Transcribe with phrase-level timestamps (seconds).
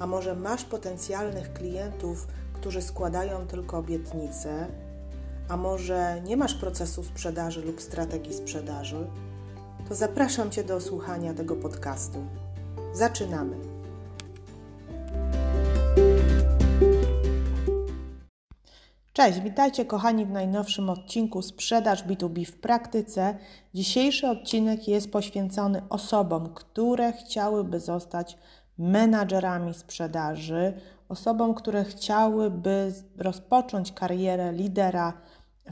[0.00, 4.66] a może masz potencjalnych klientów, którzy składają tylko obietnice,
[5.48, 9.06] a może nie masz procesu sprzedaży lub strategii sprzedaży,
[9.88, 12.18] to zapraszam Cię do słuchania tego podcastu.
[12.92, 13.56] Zaczynamy!
[19.12, 23.38] Cześć, witajcie kochani w najnowszym odcinku Sprzedaż B2B w praktyce.
[23.74, 28.38] Dzisiejszy odcinek jest poświęcony osobom, które chciałyby zostać
[28.80, 30.72] menadżerami sprzedaży,
[31.08, 35.12] osobom, które chciałyby rozpocząć karierę lidera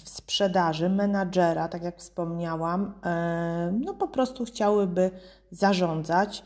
[0.01, 5.11] w sprzedaży, menadżera, tak jak wspomniałam, e, no po prostu chciałyby
[5.51, 6.45] zarządzać.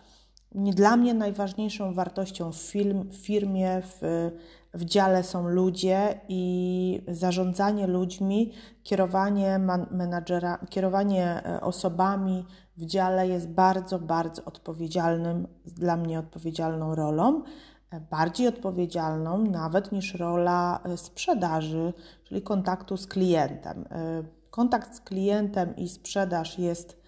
[0.55, 4.31] Dla mnie najważniejszą wartością w firmie, w,
[4.75, 13.49] w dziale są ludzie i zarządzanie ludźmi, kierowanie menadżera, kierowanie e, osobami w dziale jest
[13.49, 17.43] bardzo, bardzo odpowiedzialnym, dla mnie odpowiedzialną rolą,
[17.91, 21.93] e, bardziej odpowiedzialną nawet niż rola e, sprzedaży,
[22.25, 23.85] czyli kontaktu z klientem.
[24.51, 27.03] Kontakt z klientem i sprzedaż jest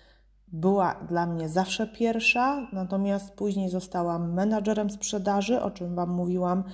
[0.54, 6.64] była dla mnie zawsze pierwsza, natomiast później zostałam menadżerem sprzedaży, o czym Wam mówiłam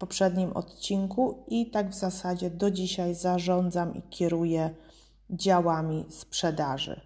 [0.00, 4.70] poprzednim odcinku, i tak w zasadzie do dzisiaj zarządzam i kieruję
[5.30, 7.00] działami sprzedaży.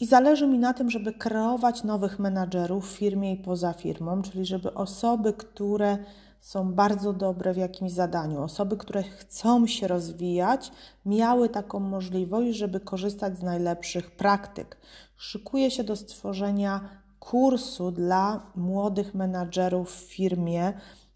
[0.00, 4.46] I zależy mi na tym, żeby kreować nowych menadżerów w firmie i poza firmą, czyli
[4.46, 5.98] żeby osoby, które
[6.40, 10.72] są bardzo dobre w jakimś zadaniu, osoby, które chcą się rozwijać,
[11.06, 14.76] miały taką możliwość, żeby korzystać z najlepszych praktyk.
[15.16, 16.80] Szykuję się do stworzenia
[17.18, 20.72] kursu dla młodych menadżerów w firmie.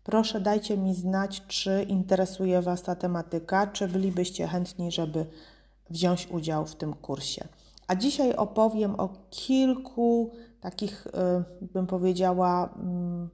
[0.08, 5.26] Proszę dajcie mi znać, czy interesuje Was ta tematyka, czy bylibyście chętni, żeby
[5.91, 7.48] wziąć udział w tym kursie.
[7.86, 10.30] A dzisiaj opowiem o kilku
[10.60, 11.10] takich, y,
[11.72, 13.28] bym powiedziała, mm,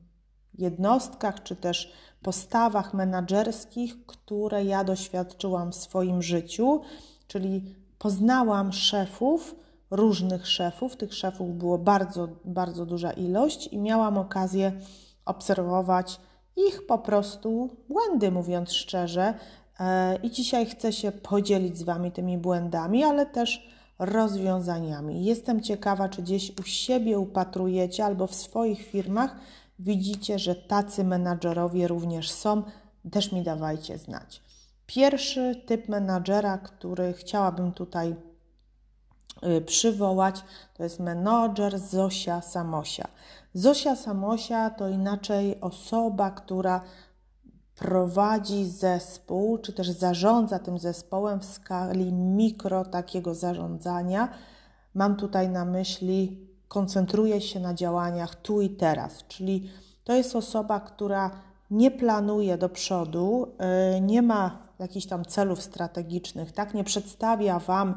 [0.54, 1.92] jednostkach czy też
[2.22, 6.80] postawach menedżerskich, które ja doświadczyłam w swoim życiu,
[7.26, 9.54] czyli poznałam szefów,
[9.90, 10.96] różnych szefów.
[10.96, 14.72] Tych szefów było bardzo, bardzo duża ilość i miałam okazję
[15.24, 16.20] obserwować
[16.56, 19.34] ich po prostu błędy, mówiąc szczerze.
[19.80, 25.24] E, I dzisiaj chcę się podzielić z Wami tymi błędami, ale też rozwiązaniami.
[25.24, 29.36] Jestem ciekawa, czy gdzieś u siebie upatrujecie albo w swoich firmach
[29.78, 32.62] widzicie, że tacy menadżerowie również są,
[33.10, 34.42] też mi dawajcie znać.
[34.86, 38.14] Pierwszy typ menadżera, który chciałabym tutaj
[39.46, 40.44] y, przywołać,
[40.74, 43.08] to jest menadżer Zosia Samosia.
[43.54, 46.80] Zosia Samosia to inaczej osoba, która
[47.74, 54.28] prowadzi zespół, czy też zarządza tym zespołem w skali mikro takiego zarządzania.
[54.94, 59.70] Mam tutaj na myśli koncentruje się na działaniach tu i teraz, czyli
[60.04, 61.30] to jest osoba, która
[61.70, 63.46] nie planuje do przodu,
[63.96, 66.74] y, nie ma jakichś tam celów strategicznych, tak?
[66.74, 67.94] Nie przedstawia Wam,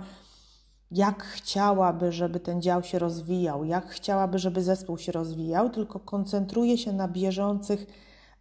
[0.92, 6.78] jak chciałaby, żeby ten dział się rozwijał, jak chciałaby, żeby zespół się rozwijał, tylko koncentruje
[6.78, 7.86] się na bieżących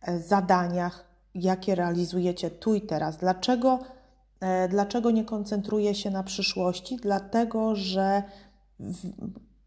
[0.03, 3.17] e, zadaniach, jakie realizujecie tu i teraz.
[3.17, 3.79] Dlaczego,
[4.41, 6.97] e, dlaczego nie koncentruje się na przyszłości?
[6.97, 8.23] Dlatego, że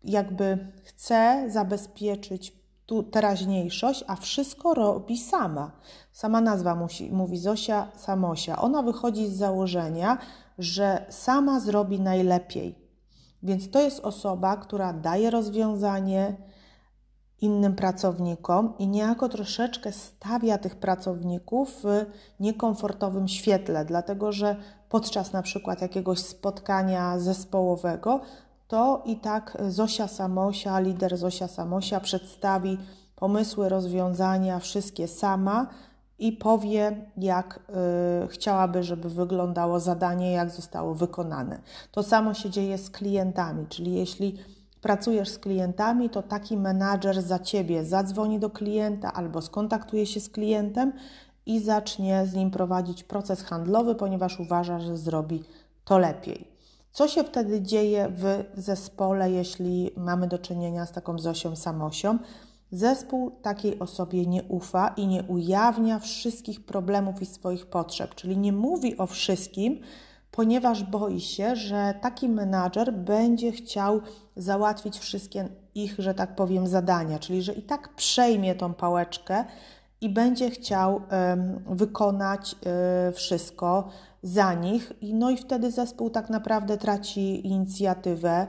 [0.03, 5.71] jakby chce zabezpieczyć tu teraźniejszość, a wszystko robi sama.
[6.11, 8.61] Sama nazwa musi, mówi Zosia Samosia.
[8.61, 10.17] Ona wychodzi z założenia,
[10.59, 12.75] że sama zrobi najlepiej.
[13.43, 16.35] Więc to jest osoba, która daje rozwiązanie
[17.41, 22.05] innym pracownikom i niejako troszeczkę stawia tych pracowników w
[22.39, 24.55] niekomfortowym świetle, dlatego że
[24.89, 28.21] podczas na przykład jakiegoś spotkania zespołowego
[28.67, 32.77] to i tak Zosia Samosia, lider Zosia Samosia przedstawi
[33.15, 35.67] pomysły, rozwiązania, wszystkie sama
[36.19, 37.59] i powie, jak
[38.23, 41.61] y, chciałaby, żeby wyglądało zadanie, jak zostało wykonane.
[41.91, 44.37] To samo się dzieje z klientami, czyli jeśli
[44.81, 50.29] pracujesz z klientami, to taki menadżer za ciebie zadzwoni do klienta albo skontaktuje się z
[50.29, 50.93] klientem
[51.45, 55.43] i zacznie z nim prowadzić proces handlowy, ponieważ uważa, że zrobi
[55.85, 56.47] to lepiej.
[56.91, 62.17] Co się wtedy dzieje w zespole, jeśli mamy do czynienia z taką Zosią Samosią?
[62.71, 68.53] Zespół takiej osobie nie ufa i nie ujawnia wszystkich problemów i swoich potrzeb, czyli nie
[68.53, 69.79] mówi o wszystkim,
[70.31, 74.01] ponieważ boi się, że taki menadżer będzie chciał
[74.35, 79.45] załatwić wszystkie ich, że tak powiem, zadania, czyli że i tak przejmie tą pałeczkę
[80.01, 83.89] i będzie chciał um, wykonać um, wszystko
[84.23, 84.93] za nich.
[85.01, 88.47] No i wtedy zespół tak naprawdę traci inicjatywę.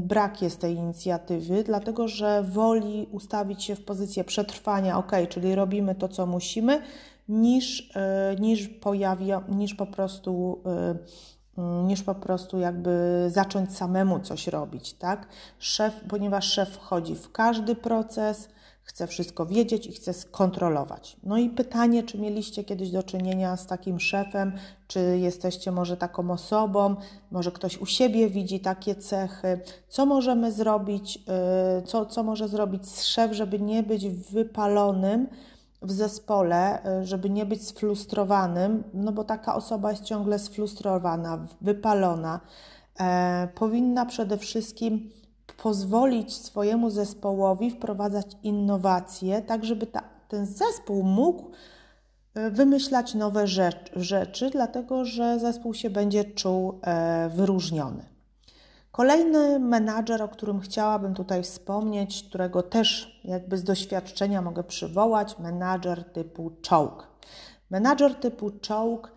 [0.00, 5.94] Brak jest tej inicjatywy, dlatego że woli ustawić się w pozycję przetrwania, ok, czyli robimy
[5.94, 6.82] to, co musimy,
[7.28, 10.96] niż, e, niż, pojawia, niż po prostu e,
[11.58, 15.28] mm, niż po prostu jakby zacząć samemu coś robić, tak?
[15.58, 18.48] Szef, ponieważ szef wchodzi w każdy proces,
[18.86, 21.16] chce wszystko wiedzieć i chce skontrolować.
[21.22, 24.52] No i pytanie, czy mieliście kiedyś do czynienia z takim szefem,
[24.86, 26.96] czy jesteście może taką osobą,
[27.30, 32.90] może ktoś u siebie widzi takie cechy, co możemy zrobić, e, co, co może zrobić
[32.90, 35.28] szef, żeby nie być wypalonym,
[35.82, 42.40] w zespole, e, żeby nie być sfrustrowanym, no bo taka osoba jest ciągle sfrustrowana, wypalona.
[43.00, 45.10] E, powinna przede wszystkim
[45.56, 51.50] pozwolić swojemu zespołowi wprowadzać innowacje, tak żeby ta, ten zespół mógł
[52.34, 58.16] e, wymyślać nowe rzecz, rzeczy, dlatego że zespół się będzie czuł e, wyróżniony.
[58.92, 66.04] Kolejny menadżer, o którym chciałabym tutaj wspomnieć, którego też jakby z doświadczenia mogę przywołać, menadżer
[66.04, 67.06] typu czołg.
[67.70, 69.12] Menadżer typu czołg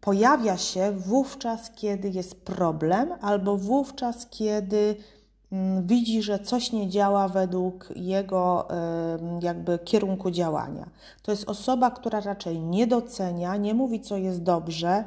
[0.00, 4.96] pojawia się wówczas, kiedy jest problem, albo wówczas, kiedy
[5.82, 8.68] widzi, że coś nie działa według jego
[9.42, 10.88] jakby kierunku działania.
[11.22, 15.04] To jest osoba, która raczej nie docenia, nie mówi, co jest dobrze,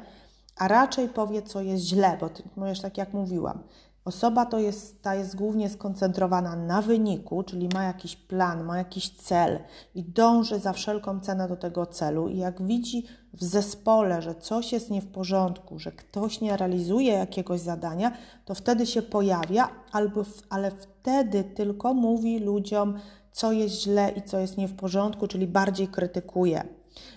[0.56, 3.58] a raczej powie, co jest źle, bo mówisz tak jak mówiłam.
[4.04, 9.10] Osoba to jest, ta jest głównie skoncentrowana na wyniku, czyli ma jakiś plan, ma jakiś
[9.10, 9.58] cel
[9.94, 12.28] i dąży za wszelką cenę do tego celu.
[12.28, 17.12] I jak widzi w zespole, że coś jest nie w porządku, że ktoś nie realizuje
[17.12, 18.12] jakiegoś zadania,
[18.44, 22.98] to wtedy się pojawia, albo, ale wtedy tylko mówi ludziom,
[23.32, 26.64] co jest źle i co jest nie w porządku, czyli bardziej krytykuje.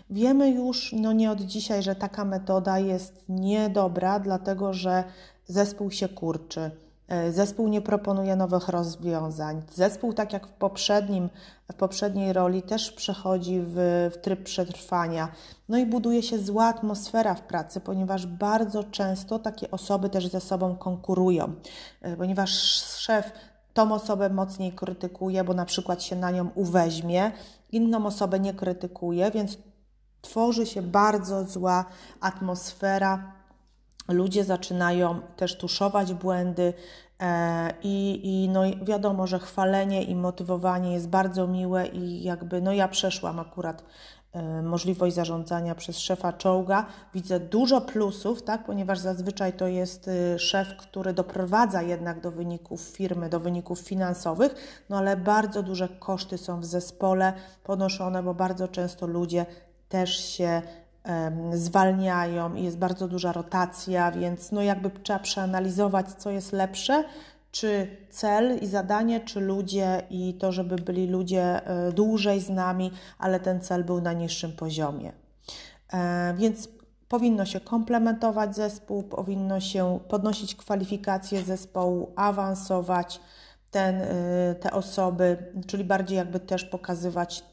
[0.10, 5.04] Wiemy już, no nie od dzisiaj, że taka metoda jest niedobra, dlatego że
[5.48, 6.72] zespół się kurczy.
[7.08, 9.62] E, zespół nie proponuje nowych rozwiązań.
[9.74, 11.30] Zespół, tak jak w, poprzednim,
[11.72, 13.76] w poprzedniej roli, też przechodzi w,
[14.14, 15.32] w tryb przetrwania.
[15.70, 20.42] No i buduje się zła atmosfera w pracy, ponieważ bardzo często takie osoby też ze
[20.42, 21.54] sobą konkurują,
[22.02, 22.52] e, ponieważ
[22.98, 23.32] szef
[23.74, 27.32] tą osobę mocniej krytykuje, bo na przykład się na nią uweźmie,
[27.72, 29.58] inną osobę nie krytykuje, więc
[30.22, 31.86] tworzy się bardzo zła
[32.22, 33.37] atmosfera.
[34.08, 36.74] Ludzie zaczynają też tuszować błędy,
[37.22, 42.74] e, i, i no wiadomo, że chwalenie i motywowanie jest bardzo miłe i jakby, no
[42.74, 43.84] ja przeszłam akurat
[44.34, 46.86] e, możliwość zarządzania przez szefa czołga.
[47.14, 52.82] Widzę dużo plusów, tak, ponieważ zazwyczaj to jest y, szef, który doprowadza jednak do wyników
[52.82, 57.34] firmy, do wyników finansowych, no ale bardzo duże koszty są w zespole
[57.64, 59.46] ponoszone, bo bardzo często ludzie
[59.90, 60.62] też się
[61.54, 67.04] zwalniają i jest bardzo duża rotacja, więc no jakby trzeba przeanalizować, co jest lepsze,
[67.52, 72.92] czy cel i zadanie, czy ludzie i to, żeby byli ludzie e, dłużej z nami,
[73.20, 75.12] ale ten cel był na niższym poziomie.
[75.94, 76.70] E, więc
[77.08, 83.20] powinno się komplementować zespół, powinno się podnosić kwalifikacje zespołu, awansować
[83.72, 85.38] ten, e, te osoby,
[85.68, 87.44] czyli bardziej jakby też pokazywać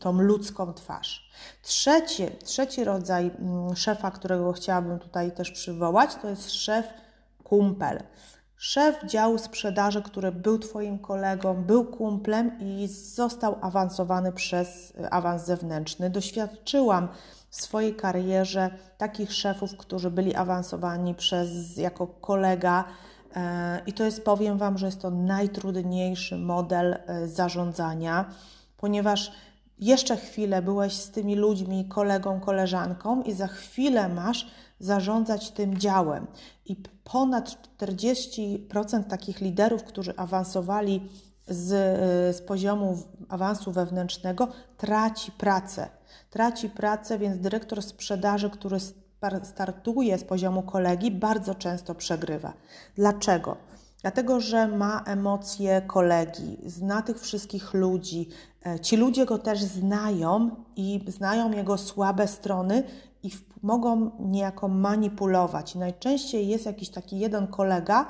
[0.00, 1.30] tą ludzką twarz.
[1.62, 6.86] Trzeci, trzeci rodzaj mm, szefa, którego chciałabym tutaj też przywołać, to jest szef
[7.44, 8.02] kumpel.
[8.56, 15.44] Szef działu sprzedaży, który był Twoim kolegą, był kumplem i został awansowany przez y, awans
[15.44, 16.10] zewnętrzny.
[16.10, 17.08] Doświadczyłam
[17.50, 22.84] w swojej karierze takich szefów, którzy byli awansowani przez jako kolega.
[23.36, 28.24] E, I to jest, powiem Wam, że jest to najtrudniejszy model e, zarządzania,
[28.76, 29.32] ponieważ
[29.80, 36.26] jeszcze chwilę byłeś z tymi ludźmi, kolegą, koleżanką, i za chwilę masz zarządzać tym działem.
[36.66, 41.08] I ponad 40% takich liderów, którzy awansowali
[41.48, 41.66] z,
[42.36, 45.88] z poziomu awansu wewnętrznego, traci pracę.
[46.30, 48.76] Traci pracę, więc dyrektor sprzedaży, który
[49.42, 52.52] startuje z poziomu kolegi, bardzo często przegrywa.
[52.96, 53.56] Dlaczego?
[54.02, 58.28] Dlatego, że ma emocje kolegi, zna tych wszystkich ludzi.
[58.66, 62.82] E, ci ludzie go też znają i znają jego słabe strony
[63.22, 63.30] i
[63.62, 65.74] mogą niejako manipulować.
[65.74, 68.06] Najczęściej jest jakiś taki jeden kolega,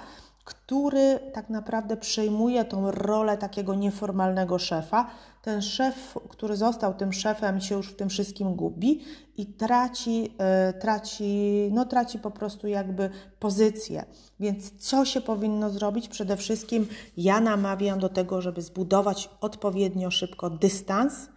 [0.49, 5.11] który tak naprawdę przejmuje tą rolę takiego nieformalnego szefa.
[5.43, 9.05] Ten szef, który został tym szefem, się już w tym wszystkim gubi
[9.37, 14.05] i traci, e, traci, no, traci po prostu jakby pozycję.
[14.40, 16.09] Więc co się powinno zrobić?
[16.09, 16.87] Przede wszystkim
[17.17, 21.28] ja namawiam do tego, żeby zbudować odpowiednio szybko dystans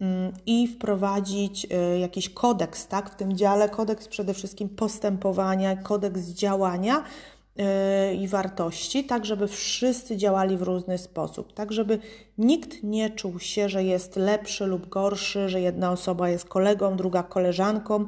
[0.00, 3.10] mm, i wprowadzić e, jakiś kodeks, tak?
[3.10, 7.04] W tym dziale kodeks przede wszystkim postępowania, kodeks działania,
[8.18, 11.98] i wartości, tak żeby wszyscy działali w różny sposób, tak żeby
[12.38, 17.22] nikt nie czuł się, że jest lepszy lub gorszy, że jedna osoba jest kolegą, druga
[17.22, 18.06] koleżanką,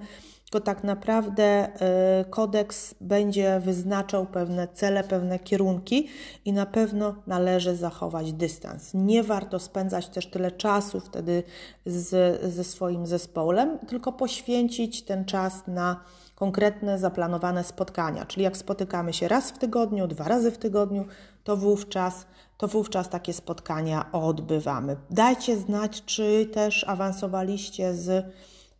[0.50, 6.08] tylko tak naprawdę e, kodeks będzie wyznaczał pewne cele, pewne kierunki
[6.44, 8.94] i na pewno należy zachować dystans.
[8.94, 11.42] Nie warto spędzać też tyle czasu wtedy
[11.86, 16.04] z, ze swoim zespołem, tylko poświęcić ten czas na
[16.36, 18.26] konkretne, zaplanowane spotkania.
[18.26, 21.04] Czyli jak spotykamy się raz w tygodniu, dwa razy w tygodniu,
[21.44, 22.26] to wówczas,
[22.56, 24.96] to wówczas takie spotkania odbywamy.
[25.10, 28.26] Dajcie znać, czy też awansowaliście z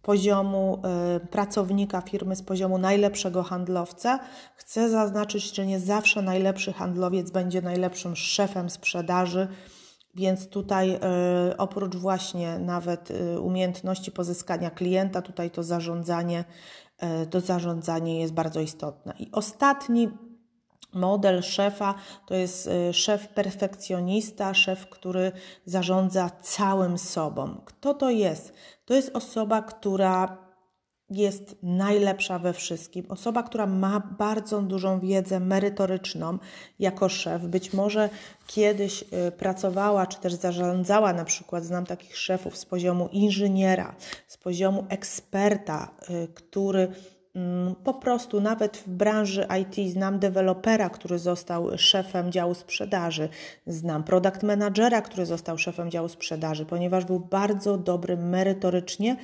[0.02, 0.82] poziomu
[1.16, 4.18] y, pracownika firmy, z poziomu najlepszego handlowca.
[4.56, 9.48] Chcę zaznaczyć, że nie zawsze najlepszy handlowiec będzie najlepszym szefem sprzedaży.
[10.14, 16.44] Więc tutaj y, oprócz właśnie nawet y, umiejętności pozyskania klienta, tutaj to zarządzanie
[17.30, 19.14] to zarządzanie jest bardzo istotne.
[19.18, 20.08] I ostatni
[20.92, 21.94] model szefa
[22.26, 25.32] to jest e, szef perfekcjonista, szef, który
[25.64, 27.60] zarządza całym sobą.
[27.64, 28.52] Kto to jest?
[28.84, 30.45] To jest osoba, która
[31.10, 33.04] jest najlepsza we wszystkim.
[33.08, 36.38] Osoba, która ma bardzo dużą wiedzę merytoryczną
[36.78, 38.10] jako szef, być może
[38.46, 43.94] kiedyś y, pracowała czy też zarządzała, na przykład znam takich szefów z poziomu inżyniera,
[44.26, 46.88] z poziomu eksperta, y, który
[47.34, 53.28] mm, po prostu nawet w branży IT znam dewelopera, który został szefem działu sprzedaży,
[53.66, 59.16] znam product managera, który został szefem działu sprzedaży, ponieważ był bardzo dobry merytorycznie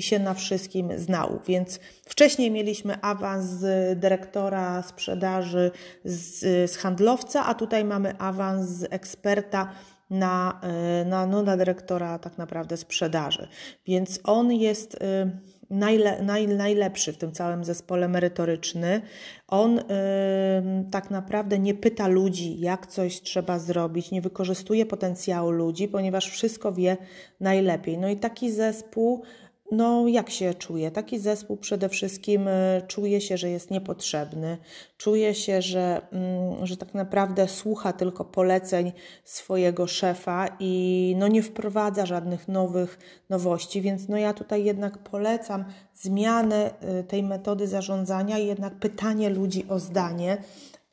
[0.00, 1.40] i się na wszystkim znał.
[1.46, 5.70] Więc wcześniej mieliśmy awans z dyrektora sprzedaży,
[6.04, 6.40] z,
[6.70, 9.72] z handlowca, a tutaj mamy awans z eksperta
[10.10, 13.48] na, e, na, no, na dyrektora tak naprawdę sprzedaży.
[13.86, 15.30] Więc on jest e,
[15.70, 19.02] najle, naj, najlepszy w tym całym zespole merytoryczny.
[19.48, 19.82] On y,
[20.90, 26.72] tak naprawdę nie pyta ludzi, jak coś trzeba zrobić, nie wykorzystuje potencjału ludzi, ponieważ wszystko
[26.72, 26.96] wie
[27.40, 27.98] najlepiej.
[27.98, 29.22] No i taki zespół
[29.72, 30.90] no, jak się czuje?
[30.90, 34.58] Taki zespół przede wszystkim e, czuje się, że jest niepotrzebny,
[34.96, 38.92] czuje się, że, mm, że tak naprawdę słucha tylko poleceń
[39.24, 42.98] swojego szefa i no, nie wprowadza żadnych nowych
[43.28, 49.30] nowości, więc no, ja tutaj jednak polecam zmianę e, tej metody zarządzania i jednak pytanie
[49.30, 50.38] ludzi o zdanie.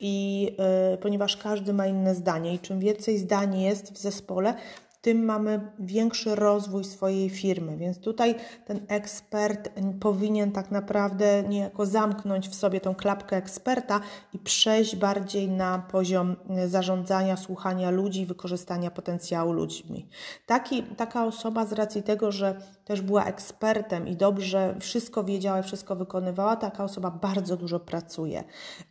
[0.00, 0.48] I
[0.94, 4.54] y, ponieważ każdy ma inne zdanie, i czym więcej zdań jest w zespole,
[5.08, 7.76] tym mamy większy rozwój swojej firmy.
[7.76, 8.34] Więc tutaj
[8.66, 14.00] ten ekspert powinien tak naprawdę niejako zamknąć w sobie tą klapkę eksperta
[14.32, 16.36] i przejść bardziej na poziom
[16.66, 20.08] zarządzania, słuchania ludzi, wykorzystania potencjału ludźmi.
[20.46, 25.96] Taki, taka osoba z racji tego, że też była ekspertem i dobrze wszystko wiedziała wszystko
[25.96, 28.44] wykonywała, taka osoba bardzo dużo pracuje.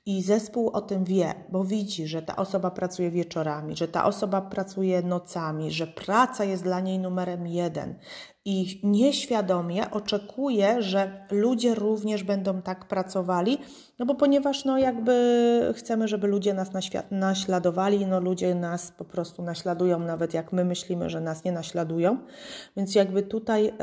[0.05, 4.41] I zespół o tym wie, bo widzi, że ta osoba pracuje wieczorami, że ta osoba
[4.41, 7.95] pracuje nocami, że praca jest dla niej numerem jeden
[8.49, 13.57] i nieświadomie oczekuje, że ludzie również będą tak pracowali,
[13.99, 16.69] no bo ponieważ no jakby chcemy, żeby ludzie nas
[17.11, 22.17] naśladowali, no ludzie nas po prostu naśladują, nawet jak my myślimy, że nas nie naśladują,
[22.77, 23.73] więc jakby tutaj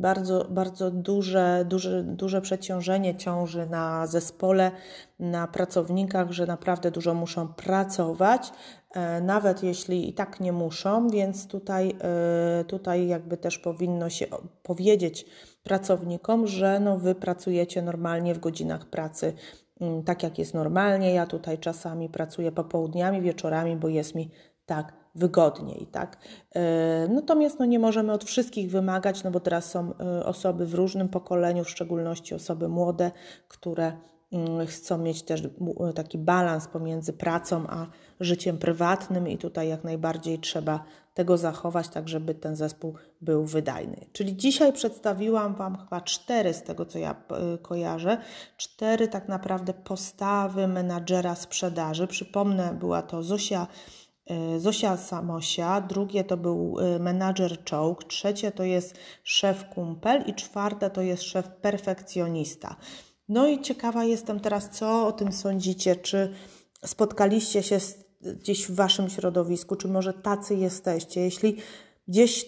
[0.00, 4.70] bardzo, bardzo duże, duże, duże przeciążenie ciąży na zespole,
[5.18, 8.52] na pracownikach, że naprawdę dużo muszą pracować,
[9.22, 14.26] nawet jeśli i tak nie muszą, więc tutaj, e, tutaj jakby też powinno się
[14.62, 15.26] powiedzieć
[15.62, 19.32] pracownikom, że no wy pracujecie normalnie w godzinach pracy,
[19.80, 21.14] mm, tak jak jest normalnie.
[21.14, 24.30] Ja tutaj czasami pracuję popołudniami, wieczorami, bo jest mi
[24.66, 26.18] tak wygodniej, tak?
[26.54, 29.92] E, natomiast no, nie możemy od wszystkich wymagać, no bo teraz są
[30.24, 33.10] osoby w różnym pokoleniu, w szczególności osoby młode,
[33.48, 33.92] które
[34.66, 35.42] chcą mieć też
[35.94, 37.86] taki balans pomiędzy pracą a
[38.20, 43.96] życiem prywatnym i tutaj jak najbardziej trzeba tego zachować, tak żeby ten zespół był wydajny.
[44.12, 48.18] Czyli dzisiaj przedstawiłam Wam chyba cztery z tego, co ja e, kojarzę,
[48.56, 52.06] cztery tak naprawdę postawy menadżera sprzedaży.
[52.06, 53.66] Przypomnę, była to Zosia
[54.26, 60.34] e, Zosia Samosia, drugie to był e, menadżer czołg, trzecie to jest szef kumpel i
[60.34, 62.76] czwarte to jest szef perfekcjonista.
[63.28, 66.32] No i ciekawa jestem teraz, co o tym sądzicie, czy
[66.84, 67.78] spotkaliście się
[68.20, 71.20] gdzieś w Waszym środowisku, czy może tacy jesteście.
[71.20, 71.56] Jeśli
[72.08, 72.46] gdzieś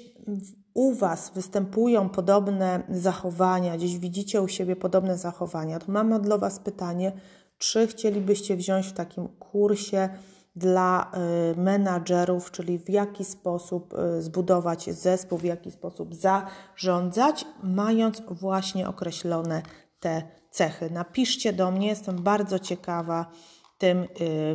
[0.74, 6.58] u Was występują podobne zachowania, gdzieś widzicie u siebie podobne zachowania, to mamy dla Was
[6.58, 7.12] pytanie,
[7.58, 10.08] czy chcielibyście wziąć w takim kursie
[10.56, 11.12] dla
[11.54, 18.88] y, menadżerów, czyli w jaki sposób y, zbudować zespół, w jaki sposób zarządzać, mając właśnie
[18.88, 19.62] określone
[20.00, 20.90] te cechy.
[20.90, 23.30] Napiszcie do mnie, jestem bardzo ciekawa
[23.78, 24.06] tym, y,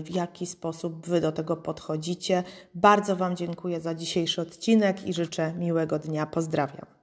[0.02, 2.44] w jaki sposób Wy do tego podchodzicie.
[2.76, 6.26] Bardzo Wam dziękuję za dzisiejszy odcinek i życzę miłego dnia.
[6.26, 6.95] Pozdrawiam.